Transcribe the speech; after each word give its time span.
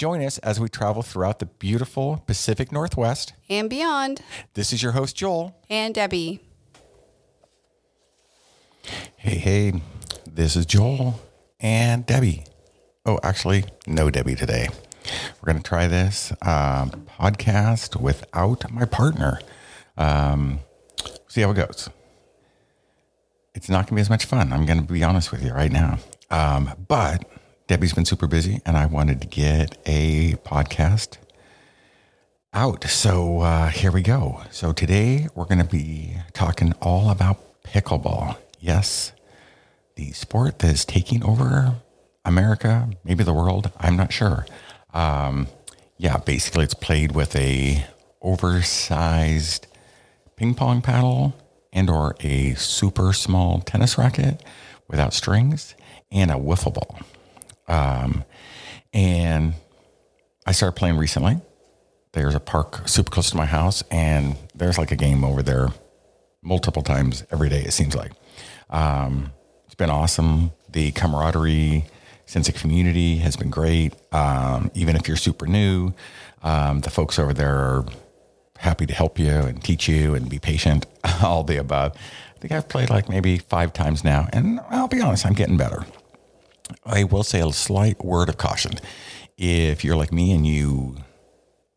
Join 0.00 0.22
us 0.22 0.38
as 0.38 0.58
we 0.58 0.70
travel 0.70 1.02
throughout 1.02 1.40
the 1.40 1.44
beautiful 1.44 2.24
Pacific 2.26 2.72
Northwest. 2.72 3.34
And 3.50 3.68
beyond. 3.68 4.22
This 4.54 4.72
is 4.72 4.82
your 4.82 4.92
host, 4.92 5.14
Joel. 5.14 5.54
And 5.68 5.94
Debi. 5.94 6.40
Hey, 9.18 9.34
hey, 9.36 9.82
this 10.26 10.56
is 10.56 10.64
Joel 10.64 11.20
and 11.60 12.06
Debi. 12.06 12.48
Oh, 13.04 13.20
actually, 13.22 13.66
no 13.86 14.08
Debi 14.08 14.38
today. 14.38 14.70
We're 15.42 15.52
going 15.52 15.62
to 15.62 15.68
try 15.68 15.86
this 15.86 16.32
um, 16.40 17.06
podcast 17.18 18.00
without 18.00 18.72
my 18.72 18.86
partner. 18.86 19.38
Um, 19.98 20.60
see 21.28 21.42
how 21.42 21.50
it 21.50 21.56
goes. 21.56 21.90
It's 23.54 23.68
not 23.68 23.80
going 23.80 23.88
to 23.88 23.94
be 23.96 24.00
as 24.00 24.08
much 24.08 24.24
fun. 24.24 24.50
I'm 24.54 24.64
going 24.64 24.80
to 24.80 24.90
be 24.90 25.04
honest 25.04 25.30
with 25.30 25.44
you 25.44 25.52
right 25.52 25.70
now. 25.70 25.98
Um, 26.30 26.86
but 26.88 27.22
Debi's 27.70 27.92
been 27.92 28.04
super 28.04 28.26
busy, 28.26 28.60
and 28.66 28.76
I 28.76 28.86
wanted 28.86 29.20
to 29.20 29.28
get 29.28 29.78
a 29.86 30.32
podcast 30.44 31.18
out. 32.52 32.82
So 32.82 33.42
uh, 33.42 33.68
here 33.68 33.92
we 33.92 34.02
go. 34.02 34.40
So 34.50 34.72
today 34.72 35.28
we're 35.36 35.44
going 35.44 35.62
to 35.62 35.64
be 35.64 36.16
talking 36.32 36.72
all 36.82 37.10
about 37.10 37.62
pickleball. 37.62 38.36
Yes, 38.58 39.12
the 39.94 40.10
sport 40.10 40.58
that 40.58 40.72
is 40.72 40.84
taking 40.84 41.22
over 41.22 41.76
America, 42.24 42.90
maybe 43.04 43.22
the 43.22 43.32
world. 43.32 43.70
I'm 43.78 43.96
not 43.96 44.12
sure. 44.12 44.46
Um, 44.92 45.46
yeah, 45.96 46.16
basically, 46.16 46.64
it's 46.64 46.74
played 46.74 47.12
with 47.12 47.36
a 47.36 47.86
oversized 48.20 49.68
ping 50.34 50.56
pong 50.56 50.82
paddle 50.82 51.36
and 51.72 51.88
or 51.88 52.16
a 52.18 52.54
super 52.54 53.12
small 53.12 53.60
tennis 53.60 53.96
racket 53.96 54.42
without 54.88 55.14
strings 55.14 55.76
and 56.10 56.32
a 56.32 56.34
wiffle 56.34 56.74
ball. 56.74 56.98
Um, 57.70 58.24
and 58.92 59.54
I 60.44 60.52
started 60.52 60.76
playing 60.76 60.96
recently. 60.96 61.40
There's 62.12 62.34
a 62.34 62.40
park 62.40 62.88
super 62.88 63.10
close 63.10 63.30
to 63.30 63.36
my 63.36 63.46
house, 63.46 63.84
and 63.90 64.36
there's 64.54 64.76
like 64.76 64.90
a 64.90 64.96
game 64.96 65.24
over 65.24 65.42
there 65.42 65.68
multiple 66.42 66.82
times 66.82 67.24
every 67.30 67.48
day, 67.48 67.62
it 67.62 67.72
seems 67.72 67.94
like. 67.94 68.12
Um, 68.68 69.32
it's 69.66 69.76
been 69.76 69.90
awesome. 69.90 70.50
The 70.68 70.90
camaraderie, 70.90 71.84
sense 72.26 72.48
of 72.48 72.56
community 72.56 73.18
has 73.18 73.36
been 73.36 73.50
great. 73.50 73.94
Um, 74.12 74.70
even 74.74 74.96
if 74.96 75.06
you're 75.06 75.16
super 75.16 75.46
new, 75.46 75.92
um, 76.42 76.80
the 76.80 76.90
folks 76.90 77.18
over 77.18 77.32
there 77.32 77.56
are 77.56 77.84
happy 78.58 78.86
to 78.86 78.94
help 78.94 79.18
you 79.18 79.30
and 79.30 79.62
teach 79.62 79.88
you 79.88 80.14
and 80.14 80.28
be 80.28 80.40
patient, 80.40 80.86
all 81.22 81.44
the 81.44 81.58
above. 81.58 81.92
I 81.94 82.38
think 82.40 82.52
I've 82.52 82.68
played 82.68 82.90
like 82.90 83.08
maybe 83.08 83.38
five 83.38 83.72
times 83.72 84.02
now, 84.02 84.28
and 84.32 84.60
I'll 84.70 84.88
be 84.88 85.00
honest, 85.00 85.26
I'm 85.26 85.34
getting 85.34 85.56
better. 85.56 85.84
I 86.84 87.04
will 87.04 87.22
say 87.22 87.40
a 87.40 87.52
slight 87.52 88.04
word 88.04 88.28
of 88.28 88.36
caution. 88.36 88.72
If 89.36 89.84
you're 89.84 89.96
like 89.96 90.12
me 90.12 90.32
and 90.32 90.46
you 90.46 90.96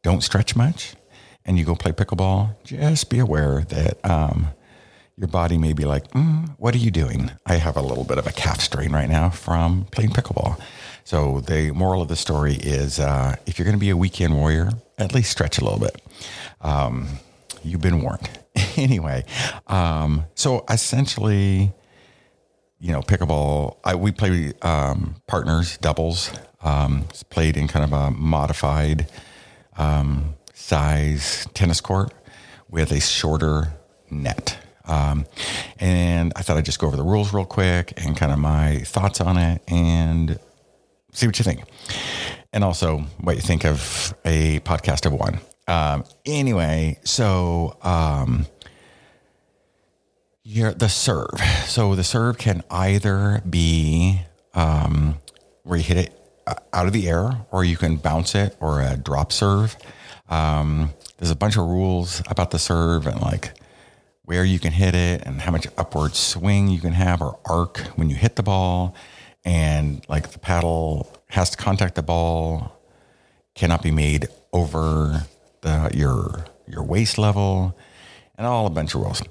don't 0.03 0.21
stretch 0.21 0.55
much 0.55 0.95
and 1.45 1.57
you 1.57 1.65
go 1.65 1.75
play 1.75 1.91
pickleball, 1.91 2.55
just 2.63 3.09
be 3.09 3.19
aware 3.19 3.61
that 3.69 4.03
um, 4.09 4.49
your 5.17 5.27
body 5.27 5.57
may 5.57 5.73
be 5.73 5.85
like, 5.85 6.09
mm, 6.11 6.55
What 6.57 6.75
are 6.75 6.79
you 6.79 6.91
doing? 6.91 7.31
I 7.45 7.55
have 7.55 7.77
a 7.77 7.81
little 7.81 8.03
bit 8.03 8.17
of 8.17 8.27
a 8.27 8.31
calf 8.31 8.59
strain 8.61 8.91
right 8.91 9.09
now 9.09 9.29
from 9.29 9.85
playing 9.91 10.11
pickleball. 10.11 10.59
So, 11.05 11.41
the 11.41 11.71
moral 11.71 12.01
of 12.01 12.07
the 12.07 12.15
story 12.15 12.55
is 12.55 12.99
uh, 12.99 13.35
if 13.45 13.59
you're 13.59 13.65
going 13.65 13.75
to 13.77 13.79
be 13.79 13.89
a 13.89 13.97
weekend 13.97 14.35
warrior, 14.35 14.69
at 14.97 15.13
least 15.13 15.31
stretch 15.31 15.57
a 15.59 15.63
little 15.63 15.79
bit. 15.79 16.01
Um, 16.61 17.07
you've 17.61 17.81
been 17.81 18.01
warned. 18.01 18.29
anyway, 18.77 19.25
um, 19.67 20.25
so 20.35 20.63
essentially, 20.69 21.73
you 22.83 22.91
know, 22.91 22.99
pickleball, 23.01 23.77
I, 23.85 23.95
we 23.95 24.11
play 24.11 24.51
um, 24.61 25.15
partners, 25.25 25.77
doubles, 25.77 26.29
um, 26.61 27.05
played 27.29 27.55
in 27.55 27.69
kind 27.69 27.85
of 27.85 27.93
a 27.93 28.11
modified 28.11 29.07
um, 29.77 30.35
size 30.53 31.47
tennis 31.53 31.79
court 31.79 32.13
with 32.69 32.91
a 32.91 32.99
shorter 32.99 33.71
net. 34.11 34.57
Um, 34.83 35.25
and 35.79 36.33
I 36.35 36.41
thought 36.41 36.57
I'd 36.57 36.65
just 36.65 36.77
go 36.77 36.87
over 36.87 36.97
the 36.97 37.03
rules 37.03 37.33
real 37.33 37.45
quick 37.45 37.93
and 37.95 38.17
kind 38.17 38.33
of 38.33 38.39
my 38.39 38.79
thoughts 38.79 39.21
on 39.21 39.37
it 39.37 39.61
and 39.69 40.37
see 41.13 41.25
what 41.25 41.39
you 41.39 41.43
think. 41.45 41.63
And 42.51 42.65
also 42.65 43.05
what 43.21 43.37
you 43.37 43.41
think 43.41 43.63
of 43.63 44.13
a 44.25 44.59
podcast 44.59 45.05
of 45.05 45.13
one. 45.13 45.39
Um, 45.69 46.03
anyway, 46.25 46.99
so 47.05 47.77
um, 47.81 48.45
you're 50.43 50.73
the 50.73 50.89
serve. 50.89 51.39
So 51.67 51.95
the 51.95 52.03
serve 52.03 52.37
can 52.37 52.63
either 52.69 53.41
be 53.49 54.21
um, 54.53 55.15
where 55.63 55.77
you 55.77 55.83
hit 55.83 55.97
it 55.97 56.19
uh, 56.45 56.55
out 56.73 56.85
of 56.85 56.93
the 56.93 57.07
air, 57.07 57.45
or 57.51 57.63
you 57.63 57.77
can 57.77 57.95
bounce 57.95 58.35
it, 58.35 58.55
or 58.59 58.81
a 58.81 58.97
drop 58.97 59.31
serve. 59.31 59.77
Um, 60.29 60.89
there's 61.17 61.31
a 61.31 61.35
bunch 61.35 61.55
of 61.55 61.65
rules 61.65 62.21
about 62.27 62.51
the 62.51 62.59
serve 62.59 63.07
and 63.07 63.21
like 63.21 63.53
where 64.25 64.43
you 64.43 64.59
can 64.59 64.71
hit 64.71 64.95
it 64.95 65.21
and 65.25 65.41
how 65.41 65.51
much 65.51 65.67
upward 65.77 66.15
swing 66.15 66.67
you 66.69 66.79
can 66.79 66.93
have 66.93 67.21
or 67.21 67.39
arc 67.45 67.79
when 67.95 68.09
you 68.09 68.15
hit 68.15 68.35
the 68.35 68.43
ball. 68.43 68.95
And 69.45 70.05
like 70.07 70.31
the 70.31 70.39
paddle 70.39 71.11
has 71.29 71.49
to 71.51 71.57
contact 71.57 71.95
the 71.95 72.03
ball, 72.03 72.79
cannot 73.55 73.81
be 73.81 73.91
made 73.91 74.27
over 74.51 75.25
the, 75.61 75.91
your 75.93 76.45
your 76.65 76.83
waist 76.83 77.17
level, 77.17 77.77
and 78.37 78.47
all 78.47 78.65
a 78.65 78.69
bunch 78.69 78.95
of 78.95 79.01
rules. 79.01 79.21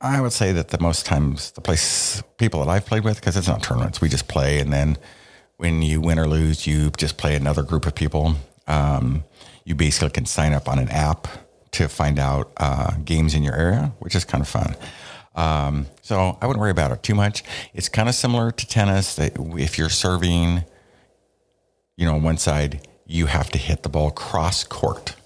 I 0.00 0.20
would 0.20 0.32
say 0.32 0.52
that 0.52 0.68
the 0.68 0.78
most 0.78 1.06
times 1.06 1.50
the 1.52 1.60
place 1.60 2.22
people 2.36 2.64
that 2.64 2.70
I've 2.70 2.86
played 2.86 3.04
with, 3.04 3.16
because 3.16 3.36
it's 3.36 3.48
not 3.48 3.62
tournaments, 3.62 4.00
we 4.00 4.08
just 4.08 4.28
play, 4.28 4.60
and 4.60 4.72
then 4.72 4.96
when 5.56 5.82
you 5.82 6.00
win 6.00 6.20
or 6.20 6.28
lose, 6.28 6.66
you 6.66 6.90
just 6.90 7.16
play 7.18 7.34
another 7.34 7.64
group 7.64 7.84
of 7.84 7.94
people. 7.96 8.36
Um, 8.68 9.24
you 9.64 9.74
basically 9.74 10.10
can 10.10 10.24
sign 10.24 10.52
up 10.52 10.68
on 10.68 10.78
an 10.78 10.88
app 10.88 11.26
to 11.72 11.88
find 11.88 12.18
out 12.18 12.52
uh, 12.58 12.92
games 13.04 13.34
in 13.34 13.42
your 13.42 13.54
area, 13.54 13.92
which 13.98 14.14
is 14.14 14.24
kind 14.24 14.40
of 14.40 14.48
fun. 14.48 14.76
Um, 15.34 15.86
so 16.00 16.38
I 16.40 16.46
wouldn't 16.46 16.60
worry 16.60 16.70
about 16.70 16.92
it 16.92 17.02
too 17.02 17.14
much. 17.14 17.42
It's 17.74 17.88
kind 17.88 18.08
of 18.08 18.14
similar 18.14 18.50
to 18.52 18.66
tennis 18.66 19.16
that 19.16 19.32
if 19.36 19.78
you're 19.78 19.88
serving, 19.88 20.64
you 21.96 22.06
know, 22.06 22.14
on 22.14 22.22
one 22.22 22.38
side, 22.38 22.86
you 23.04 23.26
have 23.26 23.50
to 23.50 23.58
hit 23.58 23.82
the 23.82 23.88
ball 23.88 24.10
cross 24.10 24.62
court 24.64 25.16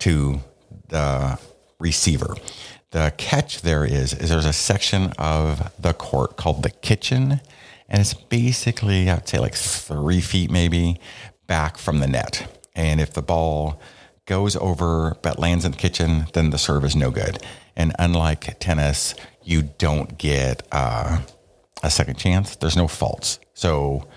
to 0.00 0.40
the 0.88 1.38
receiver. 1.78 2.36
The 2.90 3.12
catch 3.16 3.62
there 3.62 3.84
is 3.84 4.12
is 4.12 4.30
there's 4.30 4.46
a 4.46 4.52
section 4.52 5.12
of 5.16 5.72
the 5.80 5.92
court 5.92 6.36
called 6.36 6.64
the 6.64 6.70
kitchen, 6.70 7.40
and 7.88 8.00
it's 8.00 8.14
basically 8.14 9.08
I'd 9.08 9.28
say 9.28 9.38
like 9.38 9.54
three 9.54 10.20
feet 10.20 10.50
maybe 10.50 11.00
back 11.46 11.78
from 11.78 12.00
the 12.00 12.08
net. 12.08 12.60
And 12.74 13.00
if 13.00 13.12
the 13.12 13.22
ball 13.22 13.80
goes 14.26 14.56
over 14.56 15.16
but 15.22 15.38
lands 15.38 15.64
in 15.64 15.72
the 15.72 15.76
kitchen, 15.76 16.26
then 16.32 16.50
the 16.50 16.58
serve 16.58 16.84
is 16.84 16.96
no 16.96 17.10
good. 17.10 17.38
And 17.76 17.92
unlike 17.98 18.58
tennis, 18.58 19.14
you 19.42 19.62
don't 19.62 20.18
get 20.18 20.66
uh, 20.72 21.20
a 21.82 21.90
second 21.90 22.18
chance. 22.18 22.56
There's 22.56 22.76
no 22.76 22.88
faults. 22.88 23.38
So, 23.54 24.08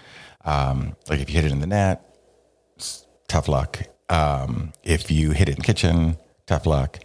um, 0.45 0.95
like 1.09 1.19
if 1.19 1.29
you 1.29 1.35
hit 1.35 1.45
it 1.45 1.51
in 1.51 1.59
the 1.59 1.67
net, 1.67 2.01
tough 3.27 3.47
luck. 3.47 3.83
Um, 4.09 4.73
if 4.83 5.09
you 5.09 5.31
hit 5.31 5.47
it 5.47 5.53
in 5.53 5.57
the 5.59 5.63
kitchen, 5.63 6.17
tough 6.45 6.65
luck. 6.65 6.99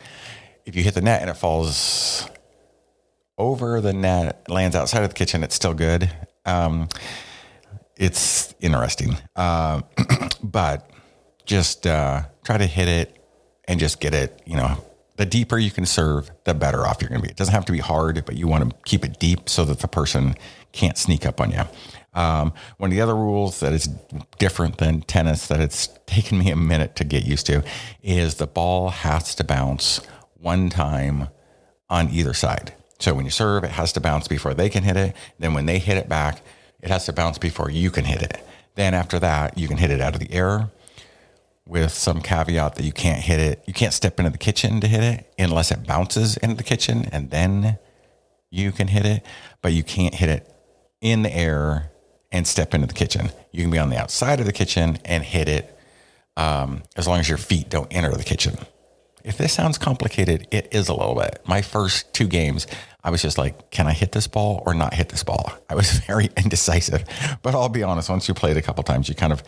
If 0.69 0.77
you 0.77 0.83
hit 0.83 0.93
the 0.93 1.01
net 1.01 1.23
and 1.23 1.31
it 1.31 1.34
falls 1.39 2.29
over 3.39 3.81
the 3.81 3.95
net, 3.95 4.45
lands 4.51 4.77
outside 4.77 5.03
of 5.03 5.09
the 5.09 5.15
kitchen, 5.15 5.43
it's 5.43 5.55
still 5.55 5.73
good. 5.73 6.11
Um, 6.44 6.91
it's 7.97 8.55
interesting. 8.61 9.17
Uh, 9.35 9.81
but 10.43 10.91
just 11.47 11.87
uh, 11.87 12.25
try 12.44 12.59
to 12.59 12.67
hit 12.67 12.87
it 12.87 13.19
and 13.67 13.81
just 13.81 13.99
get 13.99 14.12
it, 14.12 14.43
you 14.44 14.56
know, 14.56 14.85
the 15.17 15.25
deeper 15.25 15.56
you 15.56 15.70
can 15.70 15.87
serve, 15.87 16.31
the 16.44 16.53
better 16.53 16.87
off 16.87 17.00
you're 17.00 17.09
going 17.09 17.23
to 17.23 17.26
be. 17.26 17.31
It 17.31 17.38
doesn't 17.38 17.55
have 17.55 17.64
to 17.64 17.73
be 17.73 17.79
hard, 17.79 18.23
but 18.26 18.37
you 18.37 18.47
want 18.47 18.69
to 18.69 18.76
keep 18.85 19.06
it 19.06 19.19
deep 19.19 19.49
so 19.49 19.64
that 19.64 19.79
the 19.79 19.88
person 19.88 20.35
can't 20.73 20.99
sneak 20.99 21.25
up 21.25 21.41
on 21.41 21.50
you. 21.50 21.62
Um, 22.12 22.53
one 22.76 22.91
of 22.91 22.94
the 22.94 23.00
other 23.00 23.17
rules 23.17 23.61
that 23.61 23.73
is 23.73 23.88
different 24.38 24.76
than 24.76 25.00
tennis 25.00 25.49
that 25.49 25.61
it's 25.61 25.88
taken 26.06 26.38
me 26.38 26.50
a 26.50 26.56
minute 26.56 26.94
to 26.97 27.05
get 27.05 27.25
used 27.25 27.47
to 27.47 27.64
is 28.03 28.35
the 28.35 28.47
ball 28.47 28.91
has 28.91 29.35
to 29.37 29.44
bounce 29.44 30.03
one 30.38 30.70
time 30.70 31.29
on 31.90 32.11
either 32.11 32.35
side. 32.35 32.75
So 32.99 33.14
when 33.14 33.25
you 33.25 33.31
serve, 33.31 33.64
it 33.64 33.70
has 33.70 33.93
to 33.93 34.00
bounce 34.00 34.29
before 34.29 34.55
they 34.55 34.69
can 34.69 34.82
hit 34.82 34.96
it. 34.96 35.14
Then 35.38 35.55
when 35.55 35.67
they 35.67 35.79
hit 35.79 35.96
it 35.96 36.08
back, 36.08 36.43
it 36.81 36.90
has 36.90 37.06
to 37.06 37.12
bounce 37.12 37.38
before 37.38 37.70
you 37.70 37.90
can 37.90 38.05
hit 38.05 38.23
it. 38.23 38.44
Then 38.75 38.94
after 38.94 39.19
that, 39.19 39.58
you 39.58 39.69
can 39.69 39.76
hit 39.76 39.90
it 39.90 40.00
out 40.00 40.14
of 40.14 40.20
the 40.20 40.32
air 40.32 40.70
with 41.67 41.93
some 41.93 42.23
caveat 42.23 42.76
that 42.76 42.85
you 42.85 42.93
can't 42.93 43.20
hit 43.20 43.38
it. 43.38 43.62
You 43.67 43.75
can't 43.75 43.93
step 43.93 44.19
into 44.19 44.31
the 44.31 44.38
kitchen 44.38 44.81
to 44.81 44.88
hit 44.88 45.02
it 45.02 45.32
unless 45.38 45.70
it 45.70 45.87
bounces 45.87 46.37
into 46.38 46.56
the 46.56 46.62
kitchen 46.62 47.06
and 47.12 47.31
then 47.31 47.79
you 48.50 48.73
can 48.73 48.88
hit 48.88 49.05
it, 49.05 49.25
but 49.61 49.73
you 49.73 49.82
can't 49.82 50.14
hit 50.14 50.31
it 50.31 50.50
in 51.00 51.23
the 51.23 51.35
air 51.35 51.90
and 52.32 52.46
step 52.46 52.75
into 52.75 52.87
the 52.87 52.94
kitchen. 52.94 53.31
You 53.52 53.62
can 53.62 53.70
be 53.70 53.79
on 53.79 53.90
the 53.90 53.99
outside 53.99 54.40
of 54.40 54.46
the 54.46 54.52
kitchen 54.52 54.99
and 55.05 55.23
hit 55.23 55.49
it 55.49 55.79
um, 56.37 56.82
as 56.96 57.06
long 57.06 57.20
as 57.20 57.29
your 57.29 57.38
feet 57.38 57.69
don't 57.69 57.93
enter 57.93 58.12
the 58.12 58.25
kitchen. 58.25 58.56
If 59.28 59.36
this 59.36 59.52
sounds 59.52 59.76
complicated, 59.76 60.48
it 60.50 60.69
is 60.72 60.88
a 60.88 60.94
little 60.94 61.14
bit. 61.14 61.42
My 61.46 61.60
first 61.60 62.14
two 62.14 62.26
games, 62.26 62.66
I 63.04 63.10
was 63.10 63.20
just 63.20 63.36
like, 63.36 63.70
can 63.70 63.86
I 63.86 63.92
hit 63.92 64.12
this 64.12 64.26
ball 64.26 64.62
or 64.64 64.72
not 64.72 64.94
hit 64.94 65.10
this 65.10 65.22
ball? 65.22 65.52
I 65.69 65.75
was 65.75 65.90
very 66.06 66.30
indecisive. 66.38 67.04
But 67.42 67.54
I'll 67.54 67.69
be 67.69 67.82
honest, 67.82 68.08
once 68.08 68.26
you 68.26 68.32
play 68.32 68.52
it 68.52 68.56
a 68.56 68.62
couple 68.62 68.82
times, 68.84 69.06
you 69.06 69.14
kind 69.14 69.34
of 69.34 69.42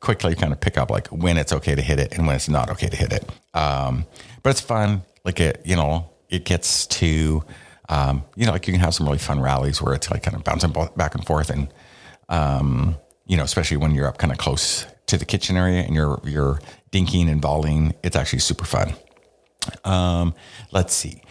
quickly 0.00 0.34
kind 0.34 0.54
of 0.54 0.60
pick 0.60 0.78
up 0.78 0.90
like 0.90 1.08
when 1.08 1.36
it's 1.36 1.52
okay 1.52 1.74
to 1.74 1.82
hit 1.82 2.00
it 2.00 2.16
and 2.16 2.26
when 2.26 2.34
it's 2.34 2.48
not 2.48 2.70
okay 2.70 2.88
to 2.88 2.96
hit 2.96 3.12
it. 3.12 3.28
Um, 3.52 4.06
but 4.42 4.50
it's 4.50 4.60
fun. 4.62 5.02
Like 5.22 5.38
it, 5.38 5.60
you 5.66 5.76
know, 5.76 6.08
it 6.30 6.46
gets 6.46 6.86
to, 6.86 7.44
um, 7.90 8.24
you 8.36 8.46
know, 8.46 8.52
like 8.52 8.66
you 8.66 8.72
can 8.72 8.80
have 8.80 8.94
some 8.94 9.04
really 9.04 9.18
fun 9.18 9.38
rallies 9.38 9.82
where 9.82 9.92
it's 9.92 10.10
like 10.10 10.22
kind 10.22 10.34
of 10.34 10.44
bouncing 10.44 10.72
back 10.96 11.14
and 11.14 11.26
forth, 11.26 11.50
and 11.50 11.68
um, 12.30 12.96
you 13.26 13.36
know, 13.36 13.44
especially 13.44 13.76
when 13.76 13.94
you're 13.94 14.06
up 14.06 14.16
kind 14.16 14.32
of 14.32 14.38
close 14.38 14.86
to 15.06 15.18
the 15.18 15.26
kitchen 15.26 15.56
area 15.58 15.82
and 15.82 15.94
you're 15.94 16.20
you're 16.24 16.58
dinking 16.90 17.30
and 17.30 17.42
volleying, 17.42 17.94
it's 18.02 18.16
actually 18.16 18.38
super 18.38 18.64
fun. 18.64 18.94
Um, 19.84 20.34
let's 20.72 20.94
see 20.94 21.22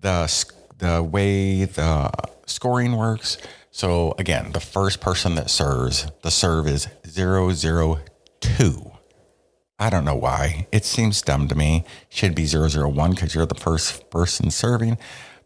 the 0.00 0.44
the 0.78 1.02
way 1.02 1.64
the 1.64 2.10
scoring 2.46 2.96
works. 2.96 3.38
So 3.70 4.14
again, 4.18 4.52
the 4.52 4.60
first 4.60 5.00
person 5.00 5.34
that 5.34 5.50
serves, 5.50 6.06
the 6.22 6.30
serve 6.30 6.66
is 6.66 6.88
zero 7.06 7.52
zero 7.52 7.98
two. 8.40 8.92
I 9.78 9.90
don't 9.90 10.04
know 10.04 10.14
why. 10.14 10.66
It 10.72 10.84
seems 10.84 11.20
dumb 11.20 11.48
to 11.48 11.54
me. 11.54 11.84
Should 12.08 12.34
be 12.34 12.46
001 12.46 13.10
because 13.10 13.34
you're 13.34 13.44
the 13.44 13.54
first 13.54 14.08
person 14.08 14.50
serving, 14.50 14.96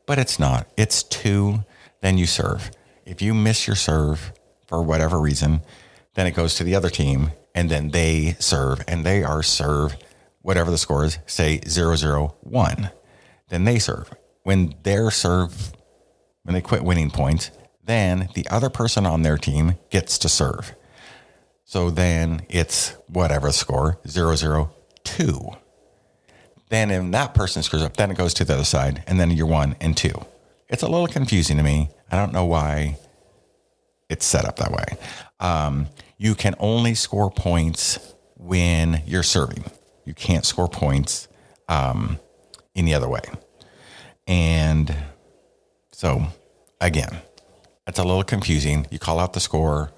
but 0.06 0.20
it's 0.20 0.38
not. 0.38 0.68
It's 0.76 1.02
two, 1.02 1.64
then 2.00 2.16
you 2.16 2.26
serve. 2.26 2.70
If 3.04 3.20
you 3.20 3.34
miss 3.34 3.66
your 3.66 3.74
serve 3.74 4.32
for 4.68 4.84
whatever 4.84 5.18
reason, 5.18 5.62
then 6.14 6.28
it 6.28 6.36
goes 6.36 6.54
to 6.56 6.64
the 6.64 6.76
other 6.76 6.90
team 6.90 7.32
and 7.56 7.70
then 7.70 7.90
they 7.90 8.36
serve 8.38 8.84
and 8.86 9.04
they 9.04 9.24
are 9.24 9.42
serve 9.42 9.96
whatever 10.42 10.70
the 10.70 10.78
score 10.78 11.04
is, 11.04 11.18
say 11.26 11.60
001. 11.60 12.90
Then 13.48 13.64
they 13.64 13.78
serve. 13.78 14.10
When 14.42 14.74
they're 14.82 15.10
serve, 15.10 15.72
when 16.44 16.54
they 16.54 16.60
quit 16.60 16.84
winning 16.84 17.10
points, 17.10 17.50
then 17.84 18.28
the 18.34 18.46
other 18.48 18.70
person 18.70 19.06
on 19.06 19.22
their 19.22 19.36
team 19.36 19.74
gets 19.90 20.18
to 20.18 20.28
serve. 20.28 20.74
So 21.64 21.90
then 21.90 22.42
it's 22.48 22.96
whatever 23.06 23.48
the 23.48 23.52
score, 23.52 24.00
002. 24.06 25.50
Then 26.68 26.90
if 26.90 27.10
that 27.12 27.34
person 27.34 27.62
screws 27.62 27.82
up, 27.82 27.96
then 27.96 28.10
it 28.10 28.16
goes 28.16 28.32
to 28.34 28.44
the 28.44 28.54
other 28.54 28.64
side, 28.64 29.02
and 29.06 29.18
then 29.18 29.30
you're 29.30 29.46
one 29.46 29.76
and 29.80 29.96
two. 29.96 30.14
It's 30.68 30.82
a 30.82 30.88
little 30.88 31.08
confusing 31.08 31.56
to 31.56 31.62
me. 31.62 31.90
I 32.10 32.16
don't 32.16 32.32
know 32.32 32.44
why 32.44 32.96
it's 34.08 34.24
set 34.24 34.44
up 34.44 34.56
that 34.56 34.70
way. 34.70 34.98
Um, 35.40 35.86
you 36.16 36.34
can 36.34 36.54
only 36.58 36.94
score 36.94 37.30
points 37.30 38.14
when 38.36 39.02
you're 39.06 39.22
serving. 39.22 39.64
You 40.04 40.14
can't 40.14 40.44
score 40.44 40.68
points 40.68 41.28
um, 41.68 42.18
any 42.74 42.94
other 42.94 43.08
way. 43.08 43.22
And 44.26 44.94
so, 45.92 46.26
again, 46.80 47.20
it's 47.86 47.98
a 47.98 48.04
little 48.04 48.24
confusing. 48.24 48.86
You 48.90 48.98
call 48.98 49.18
out 49.18 49.32
the 49.32 49.40
score 49.40 49.92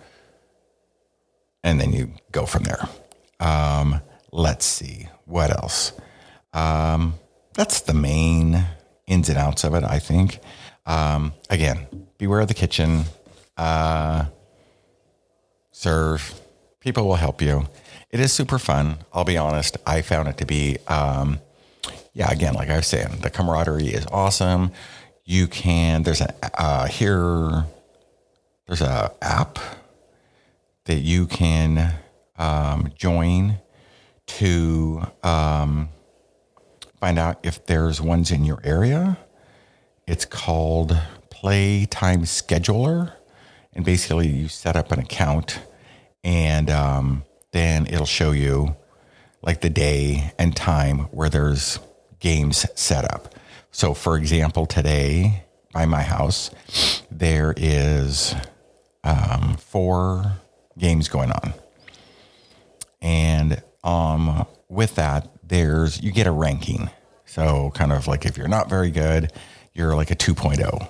and 1.62 1.80
then 1.80 1.92
you 1.92 2.12
go 2.32 2.46
from 2.46 2.64
there. 2.64 2.88
Um, 3.40 4.00
let's 4.32 4.64
see 4.64 5.08
what 5.26 5.50
else. 5.50 5.92
Um, 6.52 7.14
that's 7.54 7.80
the 7.82 7.94
main 7.94 8.66
ins 9.06 9.28
and 9.28 9.38
outs 9.38 9.64
of 9.64 9.74
it, 9.74 9.84
I 9.84 9.98
think. 9.98 10.40
Um, 10.86 11.32
again, 11.50 11.86
beware 12.18 12.40
of 12.40 12.48
the 12.48 12.54
kitchen. 12.54 13.04
Uh, 13.56 14.26
serve. 15.70 16.40
People 16.82 17.06
will 17.06 17.14
help 17.14 17.40
you. 17.40 17.68
It 18.10 18.18
is 18.18 18.32
super 18.32 18.58
fun. 18.58 18.98
I'll 19.12 19.24
be 19.24 19.36
honest. 19.36 19.76
I 19.86 20.02
found 20.02 20.26
it 20.26 20.36
to 20.38 20.44
be, 20.44 20.78
um, 20.88 21.38
yeah, 22.12 22.28
again, 22.28 22.54
like 22.54 22.70
I 22.70 22.76
was 22.76 22.88
saying, 22.88 23.20
the 23.20 23.30
camaraderie 23.30 23.86
is 23.86 24.04
awesome. 24.10 24.72
You 25.24 25.46
can, 25.46 26.02
there's 26.02 26.20
a, 26.20 26.34
uh, 26.60 26.86
here, 26.88 27.66
there's 28.66 28.80
a 28.80 29.12
app 29.22 29.60
that 30.86 30.98
you 30.98 31.26
can 31.26 31.94
um, 32.36 32.92
join 32.96 33.60
to 34.26 35.02
um, 35.22 35.88
find 36.98 37.16
out 37.16 37.38
if 37.44 37.64
there's 37.66 38.00
ones 38.00 38.32
in 38.32 38.44
your 38.44 38.60
area. 38.64 39.18
It's 40.08 40.24
called 40.24 40.98
Playtime 41.30 42.22
Scheduler. 42.22 43.12
And 43.72 43.84
basically, 43.84 44.26
you 44.26 44.48
set 44.48 44.74
up 44.74 44.90
an 44.90 44.98
account 44.98 45.60
and 46.24 46.70
um, 46.70 47.24
then 47.52 47.86
it'll 47.86 48.06
show 48.06 48.32
you 48.32 48.76
like 49.42 49.60
the 49.60 49.70
day 49.70 50.32
and 50.38 50.54
time 50.54 51.00
where 51.10 51.28
there's 51.28 51.78
games 52.20 52.66
set 52.74 53.04
up. 53.04 53.34
So, 53.70 53.94
for 53.94 54.16
example, 54.16 54.66
today 54.66 55.44
by 55.72 55.86
my 55.86 56.02
house, 56.02 56.50
there 57.10 57.54
is 57.56 58.34
um, 59.02 59.56
four 59.56 60.34
games 60.78 61.08
going 61.08 61.32
on. 61.32 61.54
And 63.00 63.62
um, 63.82 64.46
with 64.68 64.94
that, 64.94 65.28
there's 65.42 66.00
you 66.02 66.12
get 66.12 66.26
a 66.26 66.32
ranking. 66.32 66.90
So 67.26 67.72
kind 67.74 67.92
of 67.92 68.06
like 68.06 68.24
if 68.24 68.36
you're 68.36 68.48
not 68.48 68.68
very 68.68 68.90
good, 68.90 69.32
you're 69.74 69.96
like 69.96 70.10
a 70.10 70.16
2.0. 70.16 70.88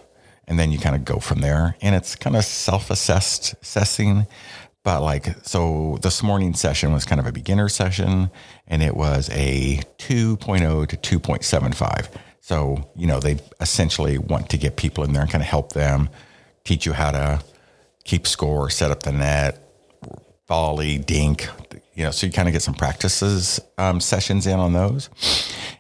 And 0.49 0.59
then 0.59 0.73
you 0.73 0.79
kind 0.79 0.97
of 0.97 1.05
go 1.05 1.19
from 1.19 1.41
there. 1.41 1.77
And 1.81 1.95
it's 1.95 2.17
kind 2.17 2.37
of 2.37 2.45
self-assessed 2.45 3.55
assessing. 3.63 4.27
But 4.85 5.03
like 5.03 5.27
so 5.47 5.99
this 6.03 6.23
morning 6.23 6.55
session 6.55 6.93
was 6.93 7.05
kind 7.05 7.21
of 7.21 7.27
a 7.27 7.33
beginner 7.33 7.69
session 7.69 8.31
and 8.67 8.83
it 8.83 8.97
was 8.97 9.31
a 9.31 9.81
2.0 9.99 10.89
to 11.01 11.19
2.75. 11.21 12.09
So, 12.41 12.91
you 12.97 13.07
know, 13.07 13.21
they 13.21 13.39
essentially 13.61 14.19
want 14.19 14.51
to 14.51 14.59
get 14.59 14.77
people 14.77 15.05
in 15.05 15.13
there 15.13 15.23
and 15.23 15.31
kind 15.31 15.43
of 15.43 15.49
help 15.49 15.73
them 15.73 16.09
teach 16.65 16.87
you 16.87 16.93
how 16.93 17.13
to 17.13 17.43
keep 18.05 18.27
score, 18.27 18.69
set 18.69 18.91
up 18.91 19.05
the 19.05 19.13
net, 19.13 19.63
volley, 20.49 20.99
dink, 20.99 21.49
you 21.95 22.05
know, 22.05 22.11
so 22.11 22.27
you 22.27 22.33
kind 22.33 22.49
of 22.49 22.53
get 22.53 22.63
some 22.63 22.75
practices 22.75 23.61
um, 23.79 24.01
sessions 24.01 24.47
in 24.47 24.59
on 24.59 24.73
those. 24.73 25.09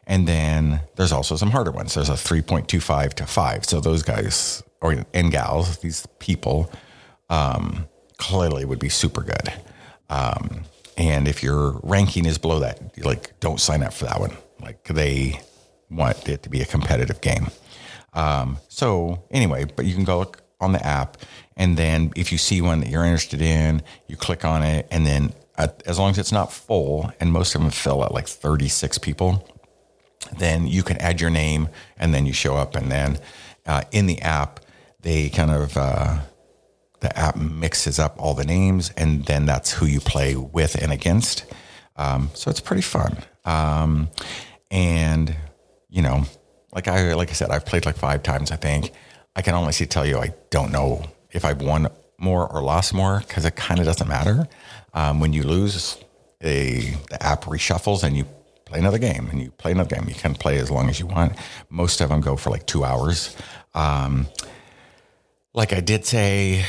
And 0.06 0.28
then 0.28 0.80
there's 0.96 1.12
also 1.12 1.36
some 1.36 1.50
harder 1.50 1.70
ones. 1.70 1.94
There's 1.94 2.08
a 2.08 2.12
3.25 2.12 3.14
to 3.14 3.26
5. 3.26 3.64
So 3.64 3.80
those 3.80 4.02
guys 4.02 4.62
or 4.80 5.04
and 5.14 5.30
gals, 5.30 5.78
these 5.78 6.06
people 6.18 6.70
um, 7.30 7.86
clearly 8.22 8.64
would 8.64 8.78
be 8.78 8.88
super 8.88 9.22
good. 9.22 9.52
Um, 10.08 10.62
and 10.96 11.26
if 11.26 11.42
your 11.42 11.80
ranking 11.82 12.24
is 12.24 12.38
below 12.38 12.60
that, 12.60 12.96
like 13.04 13.38
don't 13.40 13.60
sign 13.60 13.82
up 13.82 13.92
for 13.92 14.04
that 14.04 14.20
one. 14.20 14.36
Like 14.60 14.84
they 14.84 15.40
want 15.90 16.28
it 16.28 16.42
to 16.44 16.48
be 16.48 16.60
a 16.60 16.66
competitive 16.66 17.20
game. 17.20 17.48
Um, 18.14 18.58
so 18.68 19.24
anyway, 19.30 19.64
but 19.64 19.86
you 19.86 19.94
can 19.94 20.04
go 20.04 20.18
look 20.20 20.42
on 20.60 20.72
the 20.72 20.86
app 20.86 21.16
and 21.56 21.76
then 21.76 22.12
if 22.16 22.32
you 22.32 22.38
see 22.38 22.60
one 22.60 22.80
that 22.80 22.88
you're 22.88 23.04
interested 23.04 23.42
in, 23.42 23.82
you 24.06 24.16
click 24.16 24.44
on 24.44 24.62
it. 24.62 24.86
And 24.90 25.06
then 25.06 25.32
at, 25.56 25.82
as 25.86 25.98
long 25.98 26.10
as 26.10 26.18
it's 26.18 26.32
not 26.32 26.52
full, 26.52 27.10
and 27.20 27.32
most 27.32 27.54
of 27.54 27.60
them 27.60 27.70
fill 27.70 28.04
at 28.04 28.12
like 28.12 28.26
36 28.26 28.98
people, 28.98 29.48
then 30.38 30.66
you 30.66 30.82
can 30.82 30.96
add 30.98 31.20
your 31.20 31.30
name 31.30 31.68
and 31.96 32.14
then 32.14 32.26
you 32.26 32.32
show 32.32 32.56
up. 32.56 32.74
And 32.76 32.90
then 32.90 33.18
uh, 33.66 33.82
in 33.90 34.06
the 34.06 34.20
app, 34.22 34.60
they 35.00 35.28
kind 35.28 35.50
of, 35.50 35.76
uh, 35.76 36.20
the 37.02 37.16
app 37.18 37.36
mixes 37.36 37.98
up 37.98 38.14
all 38.18 38.32
the 38.32 38.44
names 38.44 38.90
and 38.96 39.24
then 39.26 39.44
that's 39.44 39.72
who 39.72 39.86
you 39.86 40.00
play 40.00 40.34
with 40.36 40.80
and 40.80 40.92
against. 40.92 41.44
Um, 41.96 42.30
so 42.32 42.50
it's 42.50 42.60
pretty 42.60 42.82
fun. 42.82 43.18
Um, 43.44 44.08
and, 44.70 45.36
you 45.90 46.00
know, 46.00 46.24
like 46.72 46.88
I, 46.88 47.12
like 47.14 47.28
I 47.28 47.32
said, 47.34 47.50
I've 47.50 47.66
played 47.66 47.84
like 47.84 47.96
five 47.96 48.22
times, 48.22 48.50
I 48.50 48.56
think. 48.56 48.92
I 49.36 49.42
can 49.42 49.54
honestly 49.54 49.86
tell 49.86 50.06
you, 50.06 50.18
I 50.18 50.32
don't 50.50 50.72
know 50.72 51.04
if 51.32 51.44
I've 51.44 51.60
won 51.60 51.88
more 52.18 52.46
or 52.50 52.62
lost 52.62 52.94
more 52.94 53.20
because 53.26 53.44
it 53.44 53.56
kind 53.56 53.80
of 53.80 53.86
doesn't 53.86 54.08
matter. 54.08 54.46
Um, 54.94 55.20
when 55.20 55.32
you 55.32 55.42
lose, 55.42 55.98
a, 56.42 56.80
the 57.10 57.22
app 57.22 57.44
reshuffles 57.44 58.04
and 58.04 58.16
you 58.16 58.24
play 58.64 58.78
another 58.78 58.98
game 58.98 59.28
and 59.30 59.40
you 59.40 59.50
play 59.50 59.72
another 59.72 59.94
game. 59.94 60.08
You 60.08 60.14
can 60.14 60.34
play 60.34 60.58
as 60.58 60.70
long 60.70 60.88
as 60.88 61.00
you 61.00 61.06
want. 61.06 61.32
Most 61.68 62.00
of 62.00 62.08
them 62.10 62.20
go 62.20 62.36
for 62.36 62.50
like 62.50 62.66
two 62.66 62.84
hours. 62.84 63.36
Um, 63.74 64.28
like 65.54 65.72
I 65.72 65.80
did 65.80 66.04
say, 66.04 66.64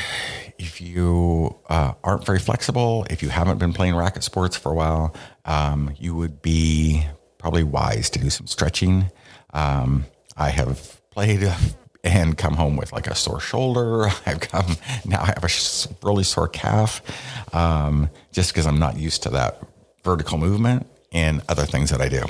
if 0.57 0.81
you 0.81 1.55
uh, 1.69 1.93
aren't 2.03 2.25
very 2.25 2.39
flexible, 2.39 3.05
if 3.09 3.23
you 3.23 3.29
haven't 3.29 3.57
been 3.57 3.73
playing 3.73 3.95
racket 3.95 4.23
sports 4.23 4.57
for 4.57 4.71
a 4.71 4.75
while, 4.75 5.15
um, 5.45 5.93
you 5.99 6.15
would 6.15 6.41
be 6.41 7.05
probably 7.37 7.63
wise 7.63 8.09
to 8.11 8.19
do 8.19 8.29
some 8.29 8.47
stretching. 8.47 9.09
Um, 9.53 10.05
I 10.35 10.49
have 10.49 11.01
played 11.11 11.49
and 12.03 12.37
come 12.37 12.55
home 12.55 12.75
with 12.75 12.91
like 12.91 13.07
a 13.07 13.15
sore 13.15 13.39
shoulder. 13.39 14.05
I've 14.25 14.41
come 14.41 14.77
now 15.05 15.21
I 15.21 15.27
have 15.27 15.43
a 15.43 16.05
really 16.05 16.23
sore 16.23 16.49
calf 16.49 17.01
um, 17.53 18.09
just 18.31 18.51
because 18.51 18.67
I'm 18.67 18.79
not 18.79 18.97
used 18.97 19.23
to 19.23 19.29
that 19.31 19.61
vertical 20.03 20.37
movement 20.37 20.87
and 21.13 21.41
other 21.47 21.65
things 21.65 21.89
that 21.91 22.01
I 22.01 22.09
do. 22.09 22.23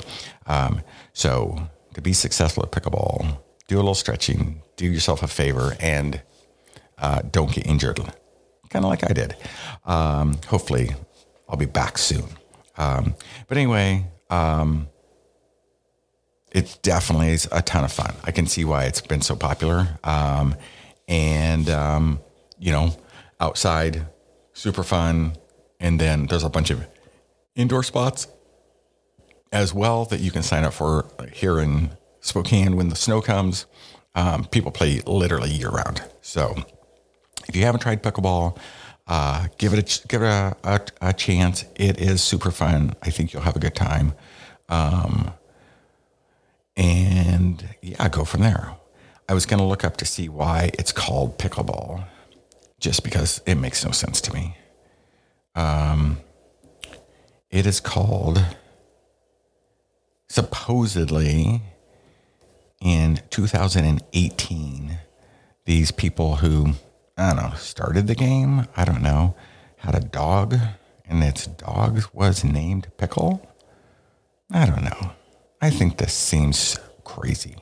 Um, 0.46 0.82
so 1.12 1.68
to 1.94 2.00
be 2.00 2.12
successful 2.12 2.62
at 2.62 2.70
pickleball, 2.70 3.38
do 3.66 3.76
a 3.76 3.78
little 3.78 3.94
stretching, 3.94 4.62
do 4.76 4.86
yourself 4.86 5.22
a 5.22 5.26
favor, 5.26 5.76
and 5.80 6.20
uh, 7.04 7.20
don't 7.30 7.52
get 7.52 7.66
injured, 7.66 7.98
kind 8.70 8.82
of 8.82 8.88
like 8.88 9.04
I 9.08 9.12
did. 9.12 9.36
Um, 9.84 10.38
hopefully, 10.46 10.88
I'll 11.46 11.58
be 11.58 11.66
back 11.66 11.98
soon. 11.98 12.24
Um, 12.78 13.14
but 13.46 13.58
anyway, 13.58 14.06
um, 14.30 14.88
it 16.50 16.78
definitely 16.80 17.32
is 17.32 17.46
a 17.52 17.60
ton 17.60 17.84
of 17.84 17.92
fun. 17.92 18.14
I 18.24 18.30
can 18.30 18.46
see 18.46 18.64
why 18.64 18.84
it's 18.84 19.02
been 19.02 19.20
so 19.20 19.36
popular. 19.36 19.98
Um, 20.02 20.56
and, 21.06 21.68
um, 21.68 22.20
you 22.58 22.72
know, 22.72 22.96
outside, 23.38 24.06
super 24.54 24.82
fun. 24.82 25.36
And 25.78 26.00
then 26.00 26.26
there's 26.26 26.44
a 26.44 26.48
bunch 26.48 26.70
of 26.70 26.86
indoor 27.54 27.82
spots 27.82 28.28
as 29.52 29.74
well 29.74 30.06
that 30.06 30.20
you 30.20 30.30
can 30.30 30.42
sign 30.42 30.64
up 30.64 30.72
for 30.72 31.04
here 31.34 31.60
in 31.60 31.90
Spokane 32.20 32.76
when 32.76 32.88
the 32.88 32.96
snow 32.96 33.20
comes. 33.20 33.66
Um, 34.14 34.46
people 34.46 34.70
play 34.70 35.02
literally 35.06 35.50
year 35.50 35.68
round. 35.68 36.02
So 36.22 36.54
if 37.48 37.56
you 37.56 37.62
haven't 37.62 37.80
tried 37.80 38.02
pickleball, 38.02 38.58
uh, 39.06 39.48
give 39.58 39.74
it 39.74 39.78
a 40.02 40.08
give 40.08 40.22
it 40.22 40.26
a, 40.26 40.56
a, 40.64 40.80
a, 41.00 41.12
chance. 41.12 41.64
It 41.76 42.00
is 42.00 42.22
super 42.22 42.50
fun. 42.50 42.94
I 43.02 43.10
think 43.10 43.32
you'll 43.32 43.42
have 43.42 43.56
a 43.56 43.60
good 43.60 43.74
time. 43.74 44.14
Um, 44.68 45.32
and 46.76 47.68
yeah, 47.82 48.08
go 48.08 48.24
from 48.24 48.40
there. 48.40 48.76
I 49.28 49.34
was 49.34 49.46
going 49.46 49.58
to 49.58 49.64
look 49.64 49.84
up 49.84 49.96
to 49.98 50.04
see 50.04 50.28
why 50.28 50.70
it's 50.78 50.92
called 50.92 51.38
pickleball, 51.38 52.04
just 52.80 53.04
because 53.04 53.40
it 53.46 53.56
makes 53.56 53.84
no 53.84 53.90
sense 53.90 54.20
to 54.22 54.34
me. 54.34 54.56
Um, 55.54 56.18
it 57.50 57.66
is 57.66 57.80
called 57.80 58.44
supposedly 60.28 61.62
in 62.80 63.20
2018. 63.30 64.98
These 65.64 65.90
people 65.92 66.36
who 66.36 66.74
I 67.16 67.32
don't 67.32 67.36
know 67.36 67.56
started 67.56 68.06
the 68.06 68.14
game. 68.14 68.66
I 68.76 68.84
don't 68.84 69.02
know 69.02 69.34
had 69.84 69.94
a 69.94 70.00
dog, 70.00 70.56
and 71.06 71.22
its 71.22 71.46
dog 71.46 72.02
was 72.14 72.42
named 72.42 72.88
Pickle. 72.96 73.46
I 74.50 74.64
don't 74.64 74.82
know. 74.82 75.12
I 75.60 75.68
think 75.68 75.98
this 75.98 76.14
seems 76.14 76.78
crazy. 77.04 77.56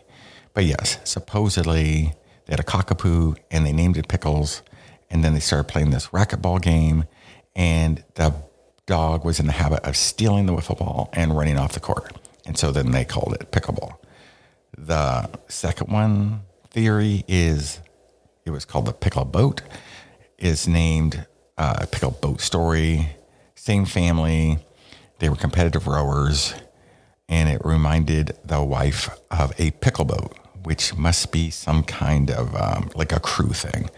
But 0.54 0.64
yes, 0.64 0.98
supposedly 1.04 2.14
they 2.46 2.52
had 2.52 2.60
a 2.60 2.64
cockapoo 2.64 3.36
and 3.50 3.66
they 3.66 3.72
named 3.72 3.96
it 3.96 4.06
Pickles. 4.08 4.62
And 5.10 5.24
then 5.24 5.34
they 5.34 5.40
started 5.40 5.68
playing 5.68 5.90
this 5.90 6.08
racquetball 6.08 6.62
game. 6.62 7.04
And 7.56 8.04
the 8.14 8.34
dog 8.86 9.24
was 9.24 9.40
in 9.40 9.46
the 9.46 9.52
habit 9.52 9.80
of 9.84 9.96
stealing 9.96 10.46
the 10.46 10.52
wiffle 10.52 10.78
ball 10.78 11.10
and 11.12 11.36
running 11.36 11.58
off 11.58 11.72
the 11.72 11.80
court. 11.80 12.16
And 12.46 12.56
so 12.56 12.70
then 12.70 12.92
they 12.92 13.04
called 13.04 13.34
it 13.34 13.50
pickleball. 13.50 13.96
The 14.78 15.28
second 15.48 15.92
one 15.92 16.42
theory 16.70 17.24
is 17.26 17.80
it 18.44 18.50
was 18.50 18.64
called 18.64 18.86
the 18.86 18.92
pickle 18.92 19.24
boat, 19.24 19.62
is 20.38 20.66
named 20.66 21.26
uh, 21.56 21.86
pickle 21.90 22.10
boat 22.10 22.40
story, 22.40 23.16
same 23.54 23.84
family. 23.84 24.58
They 25.18 25.28
were 25.28 25.36
competitive 25.36 25.86
rowers 25.86 26.54
and 27.28 27.48
it 27.48 27.64
reminded 27.64 28.36
the 28.44 28.62
wife 28.62 29.08
of 29.30 29.58
a 29.58 29.70
pickle 29.70 30.04
boat, 30.04 30.36
which 30.64 30.96
must 30.96 31.32
be 31.32 31.50
some 31.50 31.82
kind 31.82 32.30
of 32.30 32.54
um, 32.56 32.90
like 32.94 33.12
a 33.12 33.20
crew 33.20 33.50
thing. 33.50 33.88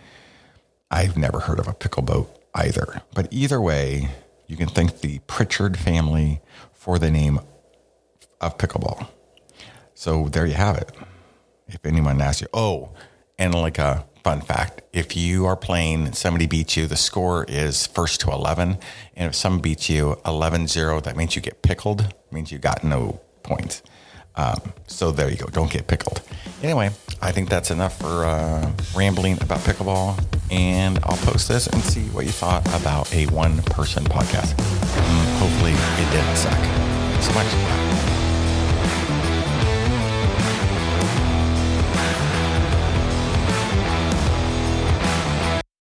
I've 0.91 1.17
never 1.17 1.41
heard 1.41 1.59
of 1.59 1.67
a 1.67 1.73
pickle 1.73 2.03
boat 2.03 2.31
either. 2.55 3.03
But 3.15 3.29
either 3.33 3.61
way, 3.61 4.11
you 4.47 4.57
can 4.57 4.69
thank 4.69 5.01
the 5.01 5.19
Pritchard 5.27 5.77
family 5.77 6.41
for 6.73 6.99
the 6.99 7.11
name 7.11 7.41
of 8.41 8.59
pickleball. 8.59 9.09
So 9.95 10.29
there 10.29 10.47
you 10.47 10.55
have 10.55 10.77
it. 10.77 10.93
If 11.67 11.85
anyone 11.85 12.21
asks 12.21 12.43
you, 12.43 12.49
oh, 12.53 12.91
and 13.39 13.55
like 13.55 13.79
a 13.79 14.05
fun 14.25 14.41
fact 14.41 14.81
if 14.93 15.15
you 15.15 15.45
are 15.45 15.55
playing 15.55 16.07
and 16.07 16.17
somebody 16.17 16.47
beats 16.47 16.77
you 16.77 16.87
the 16.87 16.97
score 16.97 17.45
is 17.45 17.87
first 17.87 18.23
to 18.23 18.31
11 18.31 18.79
and 19.17 19.29
if 19.29 19.35
someone 19.35 19.61
beats 19.61 19.91
you 19.91 20.19
11-0 20.25 21.03
that 21.03 21.17
means 21.17 21.37
you 21.37 21.43
get 21.43 21.61
pickled 21.63 22.13
means 22.33 22.51
you 22.51 22.59
got 22.59 22.83
no 22.83 23.21
points. 23.43 23.83
Um, 24.37 24.61
so 24.89 25.13
there 25.13 25.31
you 25.31 25.37
go. 25.37 25.47
Don't 25.47 25.71
get 25.71 25.87
pickled. 25.87 26.23
Anyway 26.63 26.91
i 27.23 27.31
think 27.33 27.49
that's 27.49 27.71
enough 27.71 27.99
for 27.99 28.25
uh, 28.25 28.73
rambling 28.97 29.41
about 29.43 29.61
pickleball. 29.61 30.19
And 30.51 30.99
i'll 31.05 31.19
post 31.19 31.49
this 31.49 31.67
and 31.67 31.83
see 31.83 32.05
what 32.09 32.25
you 32.25 32.33
thought 32.33 32.67
about 32.75 33.13
a 33.15 33.27
one 33.27 33.63
person 33.63 34.05
podcast. 34.05 34.55
Mm, 34.55 35.39
hopefully 35.39 35.73
it 35.73 36.11
didn't 36.11 36.37
suck 36.37 36.59
Thanks 37.15 37.27
so 37.27 37.35
much 37.35 38.14